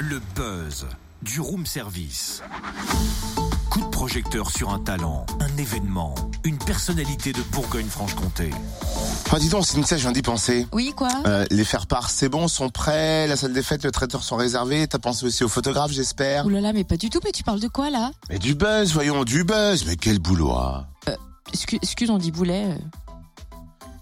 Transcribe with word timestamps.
Le 0.00 0.18
buzz 0.34 0.86
du 1.22 1.40
room 1.40 1.66
service. 1.66 2.42
Coup 3.68 3.80
de 3.82 3.86
projecteur 3.90 4.50
sur 4.50 4.70
un 4.70 4.78
talent, 4.78 5.26
un 5.40 5.56
événement, 5.58 6.14
une 6.44 6.56
personnalité 6.56 7.32
de 7.34 7.42
Bourgogne-Franche-Comté. 7.52 8.50
Ah, 9.30 9.38
dis 9.38 9.48
donc, 9.50 9.66
Cynthia, 9.66 9.96
je 9.98 10.02
viens 10.02 10.12
d'y 10.12 10.22
penser. 10.22 10.66
Oui, 10.72 10.92
quoi 10.96 11.10
Euh, 11.26 11.44
les 11.50 11.64
faire-part, 11.64 12.08
c'est 12.08 12.30
bon, 12.30 12.48
sont 12.48 12.70
prêts, 12.70 13.26
la 13.26 13.36
salle 13.36 13.52
des 13.52 13.62
fêtes, 13.62 13.84
le 13.84 13.90
traiteur 13.90 14.22
sont 14.24 14.36
réservés. 14.36 14.86
T'as 14.88 14.98
pensé 14.98 15.26
aussi 15.26 15.44
aux 15.44 15.48
photographes, 15.48 15.92
j'espère. 15.92 16.46
Ouh 16.46 16.50
là 16.50 16.60
là, 16.62 16.72
mais 16.72 16.84
pas 16.84 16.96
du 16.96 17.10
tout, 17.10 17.20
mais 17.22 17.32
tu 17.32 17.42
parles 17.42 17.60
de 17.60 17.68
quoi 17.68 17.90
là? 17.90 18.10
Mais 18.30 18.38
du 18.38 18.54
buzz, 18.54 18.92
voyons, 18.94 19.24
du 19.24 19.44
buzz. 19.44 19.84
Mais 19.86 19.96
quel 19.96 20.18
boulot, 20.18 20.52
hein? 20.52 20.86
Excuse, 21.52 21.80
excuse, 21.82 22.10
on 22.10 22.18
dit 22.18 22.30
boulet. 22.30 22.64
euh. 22.70 22.76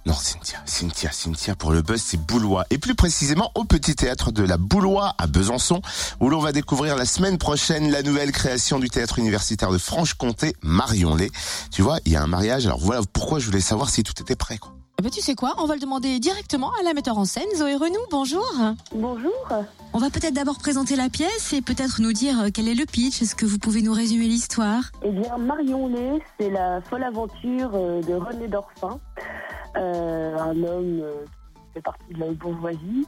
Non, 0.08 0.14
Cynthia, 0.14 0.56
Cynthia, 0.64 1.12
Cynthia, 1.12 1.54
pour 1.54 1.70
le 1.70 1.82
buzz, 1.82 2.00
c'est 2.00 2.16
Boulois. 2.16 2.64
Et 2.70 2.78
plus 2.78 2.94
précisément 2.94 3.52
au 3.54 3.64
Petit 3.64 3.94
Théâtre 3.94 4.32
de 4.32 4.42
la 4.42 4.56
Boulois 4.56 5.12
à 5.18 5.26
Besançon, 5.26 5.82
où 6.18 6.30
l'on 6.30 6.38
va 6.38 6.52
découvrir 6.52 6.96
la 6.96 7.04
semaine 7.04 7.36
prochaine 7.36 7.90
la 7.90 8.02
nouvelle 8.02 8.32
création 8.32 8.78
du 8.78 8.88
Théâtre 8.88 9.18
universitaire 9.18 9.70
de 9.70 9.76
Franche-Comté, 9.76 10.56
Marionlay. 10.62 11.28
Tu 11.70 11.82
vois, 11.82 11.98
il 12.06 12.12
y 12.12 12.16
a 12.16 12.22
un 12.22 12.26
mariage, 12.26 12.64
alors 12.64 12.80
voilà 12.80 13.02
pourquoi 13.12 13.38
je 13.38 13.44
voulais 13.44 13.60
savoir 13.60 13.90
si 13.90 14.02
tout 14.02 14.14
était 14.22 14.34
prêt, 14.34 14.56
quoi. 14.56 14.72
Eh 15.00 15.04
ben, 15.04 15.10
tu 15.10 15.20
sais 15.20 15.36
quoi 15.36 15.54
On 15.58 15.66
va 15.66 15.74
le 15.74 15.80
demander 15.80 16.18
directement 16.18 16.72
à 16.80 16.82
la 16.82 16.92
metteur 16.92 17.18
en 17.18 17.24
scène, 17.24 17.46
Zoé 17.54 17.76
Renou. 17.76 18.00
Bonjour. 18.10 18.44
Bonjour. 18.92 19.30
On 19.92 19.98
va 19.98 20.10
peut-être 20.10 20.34
d'abord 20.34 20.58
présenter 20.58 20.96
la 20.96 21.08
pièce 21.08 21.52
et 21.52 21.62
peut-être 21.62 22.00
nous 22.00 22.12
dire 22.12 22.40
euh, 22.40 22.48
quel 22.52 22.66
est 22.66 22.74
le 22.74 22.84
pitch. 22.84 23.22
Est-ce 23.22 23.36
que 23.36 23.46
vous 23.46 23.58
pouvez 23.58 23.80
nous 23.80 23.92
résumer 23.92 24.24
l'histoire? 24.24 24.90
Eh 25.04 25.10
bien, 25.12 25.38
Marion 25.38 25.86
Lay, 25.86 26.18
c'est 26.40 26.50
la 26.50 26.80
folle 26.80 27.04
aventure 27.04 27.70
euh, 27.74 28.02
de 28.02 28.14
René 28.14 28.48
Dorfin, 28.48 28.98
un 29.74 30.62
homme 30.62 31.00
euh, 31.02 31.24
qui 31.54 31.74
fait 31.74 31.80
partie 31.80 32.14
de 32.14 32.20
la 32.20 32.30
bourgeoisie 32.32 33.06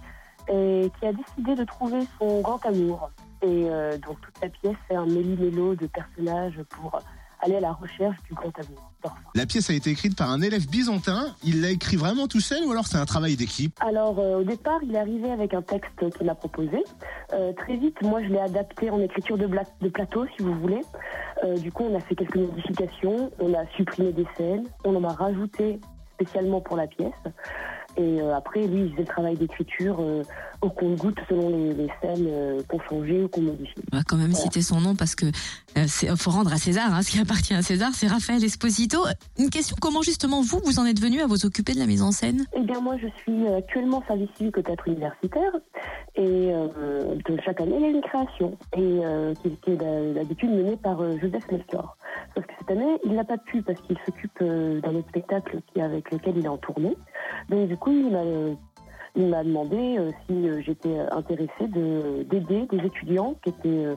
et 0.49 0.91
qui 0.99 1.07
a 1.07 1.13
décidé 1.13 1.55
de 1.55 1.65
trouver 1.65 2.01
son 2.19 2.41
grand 2.41 2.65
amour. 2.67 3.11
Et 3.43 3.67
euh, 3.71 3.97
donc, 3.99 4.21
toute 4.21 4.41
la 4.43 4.49
pièce, 4.49 4.77
c'est 4.89 4.97
un 4.97 5.07
méli-mélo 5.07 5.75
de 5.75 5.87
personnages 5.87 6.61
pour 6.71 7.01
aller 7.43 7.57
à 7.57 7.61
la 7.61 7.73
recherche 7.73 8.17
du 8.29 8.35
grand 8.35 8.53
amour. 8.59 8.91
La 9.35 9.47
pièce 9.47 9.71
a 9.71 9.75
été 9.75 9.91
écrite 9.91 10.17
par 10.17 10.31
un 10.31 10.43
élève 10.43 10.69
byzantin. 10.69 11.35
Il 11.45 11.63
l'a 11.63 11.71
écrit 11.71 11.97
vraiment 11.97 12.27
tout 12.27 12.41
seul 12.41 12.65
ou 12.65 12.71
alors 12.73 12.87
c'est 12.87 12.99
un 12.99 13.07
travail 13.07 13.37
d'équipe? 13.37 13.73
Alors, 13.81 14.19
euh, 14.19 14.41
au 14.41 14.45
départ, 14.45 14.81
il 14.83 14.95
est 14.95 14.99
arrivé 14.99 15.31
avec 15.31 15.55
un 15.55 15.63
texte 15.63 16.11
qu'il 16.17 16.27
m'a 16.27 16.35
proposé. 16.35 16.85
Euh, 17.33 17.53
très 17.55 17.77
vite, 17.77 17.97
moi, 18.03 18.23
je 18.23 18.29
l'ai 18.29 18.41
adapté 18.41 18.91
en 18.91 19.01
écriture 19.01 19.39
de, 19.39 19.47
plateau, 19.47 20.27
si 20.37 20.43
vous 20.43 20.55
voulez. 20.61 20.81
Euh, 21.45 21.57
du 21.57 21.73
coup, 21.73 21.85
on 21.85 21.97
a 21.97 22.01
fait 22.01 22.15
quelques 22.15 22.37
modifications. 22.37 23.31
On 23.39 23.55
a 23.55 23.67
supprimé 23.77 24.13
des 24.13 24.27
scènes. 24.37 24.67
On 24.85 24.95
en 24.97 25.05
a 25.05 25.13
rajouté 25.13 25.81
spécialement 26.21 26.61
pour 26.61 26.77
la 26.77 26.87
pièce. 26.87 27.13
Et 27.97 28.21
euh, 28.23 28.37
après, 28.37 28.67
lui, 28.69 28.83
il 28.83 28.91
faisait 28.93 29.03
le 29.03 29.07
travail 29.09 29.37
d'écriture 29.37 29.97
euh, 29.99 30.23
au 30.61 30.71
compte-goutte 30.71 31.19
selon 31.29 31.49
les, 31.49 31.75
les 31.75 31.89
scènes 32.01 32.27
euh, 32.29 32.63
qu'on 32.69 32.79
changeait 32.89 33.25
ou 33.25 33.29
qu'on 33.29 33.41
modifiait. 33.41 33.83
On 33.93 33.97
va 33.97 34.05
quand 34.05 34.17
même 34.17 34.33
citer 34.33 34.63
son 34.63 34.81
nom 34.81 34.95
parce 34.95 35.17
que 35.17 35.27
c'est 35.89 36.17
faut 36.17 36.31
rendre 36.31 36.53
à 36.53 36.57
César 36.57 36.95
hein, 36.95 37.03
ce 37.03 37.11
qui 37.11 37.19
appartient 37.21 37.53
à 37.55 37.63
César, 37.63 37.91
c'est 37.93 38.07
Raphaël 38.07 38.45
Esposito. 38.45 38.99
Une 39.39 39.51
question 39.51 39.77
comment 39.81 40.03
justement 40.03 40.41
vous 40.41 40.61
vous 40.65 40.79
en 40.79 40.87
êtes 40.87 41.01
venu 41.01 41.21
à 41.21 41.27
vous 41.27 41.45
occuper 41.45 41.75
de 41.75 41.81
la 41.81 41.87
mise 41.87 42.03
en 42.03 42.13
scène? 42.13 42.45
Eh 42.55 42.61
bien, 42.61 42.81
moi, 42.81 42.97
je 42.97 43.09
suis 43.23 43.47
actuellement 43.49 44.03
service 44.07 44.29
civique 44.37 44.59
au 44.59 44.63
théâtre 44.63 44.87
universitaire. 44.87 45.53
Et 46.15 46.53
de 46.53 47.39
chaque 47.45 47.61
année, 47.61 47.75
il 47.77 47.83
y 47.83 47.87
a 47.87 47.89
une 47.89 48.03
création. 48.03 48.57
Et 48.77 49.01
qui, 49.43 49.51
qui 49.63 49.71
est 49.73 49.77
d'ha- 49.77 50.13
d'habitude 50.15 50.51
menée 50.51 50.77
par 50.77 50.99
Joseph 51.21 51.45
Melchior. 51.51 51.97
Sauf 52.35 52.47
que 52.47 52.53
cette 52.59 52.71
année, 52.71 52.99
il 53.05 53.15
n'a 53.15 53.25
pas 53.25 53.39
pu 53.39 53.63
parce 53.63 53.81
qu'il 53.83 53.99
s'occupe 54.07 54.39
euh, 54.43 54.81
d'un 54.81 54.95
autre 54.95 55.09
spectacle 55.09 55.61
avec 55.77 56.11
lequel 56.13 56.39
il 56.39 56.45
est 56.45 56.49
en 56.49 56.59
tournée. 56.59 56.97
Donc, 57.49 57.69
du 57.69 57.77
coup, 57.77 57.91
il 57.91 58.11
m'a, 58.11 58.23
il 59.17 59.27
m'a 59.27 59.43
demandé 59.43 59.97
euh, 59.99 60.11
si 60.27 60.49
euh, 60.49 60.61
j'étais 60.61 60.99
intéressée 61.11 61.67
de, 61.67 62.23
d'aider 62.25 62.67
des 62.71 62.87
étudiants 62.87 63.35
qui 63.43 63.51
étaient. 63.51 63.69
euh, 63.69 63.97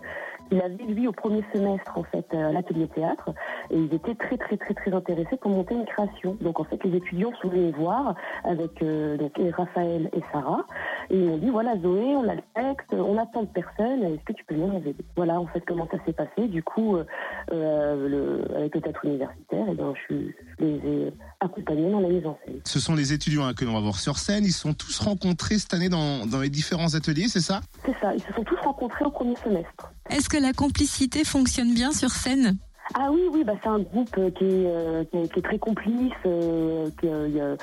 il 0.52 0.62
avait, 0.62 0.84
lui, 0.84 1.08
au 1.08 1.12
premier 1.14 1.44
semestre, 1.54 1.98
en 1.98 2.04
fait, 2.04 2.26
à 2.36 2.52
l'atelier 2.52 2.88
théâtre, 2.88 3.30
et 3.72 3.78
ils 3.78 3.94
étaient 3.94 4.14
très, 4.14 4.38
très, 4.38 4.58
très, 4.58 4.74
très 4.74 4.94
intéressés 4.94 5.38
pour 5.38 5.50
monter 5.50 5.74
une 5.74 5.86
création. 5.86 6.38
Donc, 6.42 6.60
en 6.60 6.64
fait, 6.64 6.84
les 6.84 6.98
étudiants 6.98 7.32
sont 7.42 7.48
venus 7.48 7.74
voir 7.74 8.14
avec 8.44 8.84
donc, 8.84 9.32
Raphaël 9.56 10.10
et 10.14 10.22
Sarah, 10.32 10.66
et 11.10 11.18
ils 11.18 11.26
m'ont 11.26 11.38
dit, 11.38 11.50
voilà, 11.50 11.78
Zoé, 11.80 12.16
on 12.16 12.28
a 12.28 12.36
le 12.36 12.42
texte, 12.56 12.92
on 12.92 13.18
a 13.18 13.26
tant 13.28 13.44
de 13.44 13.48
personnes, 13.48 14.04
est-ce 14.04 14.24
que 14.26 14.34
tu 14.34 14.44
peux 14.46 14.56
venir 14.56 14.74
nous 14.74 14.80
aider 14.80 14.96
Voilà, 15.16 15.40
en 15.40 15.48
fait, 15.48 15.62
comment 15.66 15.88
ça 15.92 15.98
s'est 16.06 16.14
passé. 16.14 16.48
Du 16.48 16.64
coup, 16.64 16.98
euh, 16.98 17.04
euh, 17.52 18.08
le, 18.08 18.56
avec 18.58 18.76
le 18.76 18.82
théâtre 18.82 19.06
universitaire, 19.06 19.70
et 19.70 19.76
ben, 19.76 19.94
je, 20.10 20.16
les 20.60 20.76
ai 20.76 21.14
accompagnés 21.40 21.92
dans 21.92 22.00
la 22.00 22.10
mise 22.10 22.26
en 22.26 22.38
scène. 22.46 22.60
Ce 22.66 22.80
sont 22.80 22.96
les 22.96 23.14
étudiants 23.14 23.46
hein, 23.46 23.54
que 23.54 23.66
l'on 23.66 23.74
va 23.74 23.82
voir 23.82 24.00
sur 24.00 24.18
scène. 24.18 24.46
Ils 24.46 24.52
se 24.52 24.62
sont 24.62 24.74
tous 24.74 25.00
rencontrés 25.00 25.58
cette 25.58 25.74
année 25.74 25.90
dans, 25.90 26.26
dans 26.26 26.40
les 26.40 26.50
différents 26.50 26.96
ateliers, 26.96 27.28
c'est 27.28 27.42
ça? 27.42 27.62
C'est 27.86 27.96
ça, 28.00 28.14
ils 28.14 28.22
se 28.22 28.34
sont 28.34 28.44
tous 28.44 28.60
rencontrés 28.60 29.06
au 29.06 29.12
premier 29.12 29.36
semestre. 29.38 29.92
Est-ce 30.10 30.30
que 30.30 30.38
la 30.38 30.54
complicité 30.54 31.24
fonctionne 31.24 31.74
bien 31.74 31.92
sur 31.92 32.10
scène? 32.10 32.58
Ah 32.96 33.10
oui, 33.12 33.22
oui, 33.32 33.44
bah 33.44 33.54
c'est 33.64 33.70
un 33.70 33.80
groupe 33.80 34.16
euh, 34.18 34.30
qui 34.32 34.44
est, 34.44 34.68
euh, 34.68 35.04
qui 35.06 35.18
est, 35.18 35.34
qui 35.34 35.40
est 35.40 35.42
très 35.42 35.58
complice, 35.58 36.12
euh, 36.26 36.90
qui, 37.00 37.08
euh, 37.08 37.56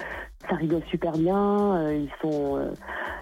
ça 0.48 0.56
rigole 0.56 0.82
super 0.90 1.12
bien, 1.12 1.76
euh, 1.76 1.94
ils 1.94 2.10
sont 2.22 2.56
euh, 2.56 2.72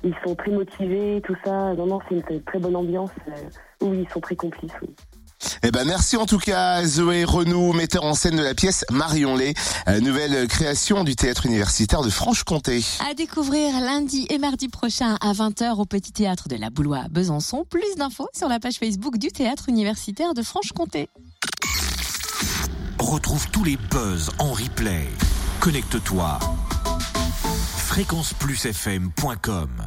ils 0.04 0.14
sont 0.24 0.34
très 0.34 0.50
motivés, 0.50 1.20
tout 1.26 1.36
ça. 1.44 1.74
Non, 1.74 1.86
non, 1.86 1.98
c'est 2.08 2.16
une, 2.16 2.22
très- 2.22 2.40
très 2.40 2.58
bonne 2.58 2.76
ambiance. 2.76 3.10
euh, 3.28 3.32
oui, 3.82 4.04
ils 4.08 4.12
sont 4.12 4.20
très 4.20 4.36
complices, 4.36 4.72
oui. 4.82 4.88
Eh 5.62 5.70
ben 5.70 5.84
merci 5.84 6.16
en 6.16 6.26
tout 6.26 6.38
cas 6.38 6.82
Zoé 6.84 7.22
Renou, 7.22 7.72
metteur 7.72 8.02
en 8.04 8.14
scène 8.14 8.34
de 8.36 8.42
la 8.42 8.54
pièce 8.54 8.84
Marion 8.90 9.36
Lay, 9.36 9.54
euh, 9.88 10.00
nouvelle 10.00 10.48
création 10.48 11.04
du 11.04 11.14
théâtre 11.14 11.46
universitaire 11.46 12.02
de 12.02 12.10
Franche-Comté. 12.10 12.82
À 13.08 13.14
découvrir 13.14 13.80
lundi 13.80 14.26
et 14.30 14.38
mardi 14.38 14.66
prochain 14.68 15.16
à 15.20 15.32
20h 15.32 15.76
au 15.80 15.84
Petit 15.84 16.10
Théâtre 16.12 16.48
de 16.48 16.56
la 16.56 16.70
Boulois 16.70 17.02
à 17.04 17.08
Besançon. 17.08 17.64
Plus 17.70 17.94
d'infos 17.96 18.26
sur 18.36 18.48
la 18.48 18.58
page 18.58 18.78
Facebook 18.78 19.16
du 19.16 19.28
Théâtre 19.28 19.68
universitaire 19.68 20.34
de 20.34 20.42
Franche-Comté. 20.42 21.08
Retrouve 22.98 23.48
tous 23.50 23.62
les 23.62 23.76
buzz 23.92 24.30
en 24.40 24.50
replay. 24.52 25.06
Connecte-toi. 25.60 26.40
fréquenceplusfm.com 27.98 29.82